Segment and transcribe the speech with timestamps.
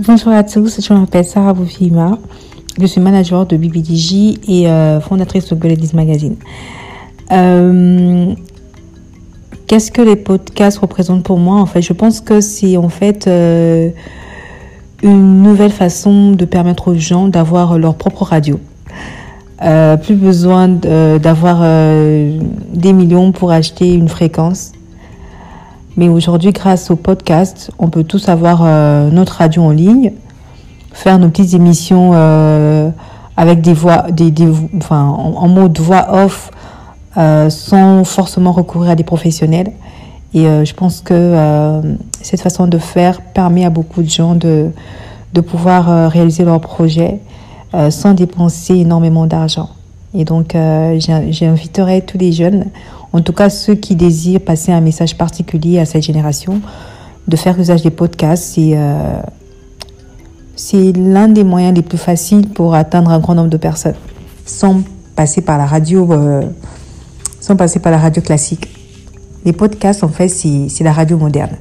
[0.00, 2.18] Bonjour à tous, je m'appelle Sarah Boufima.
[2.80, 6.34] Je suis manager de BBDJ et euh, fondatrice de Goledis Magazine.
[7.30, 8.34] Euh,
[9.68, 11.60] Qu'est-ce que les podcasts représentent pour moi?
[11.60, 13.90] En fait, je pense que c'est en fait euh,
[15.04, 18.58] une nouvelle façon de permettre aux gens d'avoir leur propre radio.
[20.02, 24.72] Plus besoin d'avoir des millions pour acheter une fréquence.
[25.96, 30.12] Mais aujourd'hui, grâce au podcast, on peut tous avoir euh, notre radio en ligne,
[30.92, 32.90] faire nos petites émissions euh,
[33.36, 34.06] avec des voix,
[34.90, 36.50] en, mode voix off,
[37.16, 39.70] euh, sans forcément recourir à des professionnels.
[40.34, 41.80] Et je pense que
[42.20, 44.72] cette façon de faire permet à beaucoup de gens de,
[45.32, 47.20] de pouvoir réaliser leurs projets
[47.90, 49.68] sans dépenser énormément d'argent.
[50.12, 52.64] Et donc, j'inviterai tous les jeunes,
[53.14, 56.60] en tout cas ceux qui désirent passer un message particulier à cette génération,
[57.28, 58.54] de faire usage des podcasts.
[58.54, 59.22] C'est euh,
[60.96, 63.94] l'un des moyens les plus faciles pour atteindre un grand nombre de personnes,
[64.44, 64.82] sans
[65.14, 66.42] passer par la radio, euh,
[67.40, 68.68] sans passer par la radio classique.
[69.44, 71.56] Les podcasts, en fait, c'est la radio moderne.